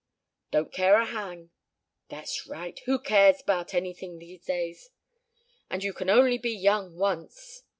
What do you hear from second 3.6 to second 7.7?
anything these days? And you can only be young once."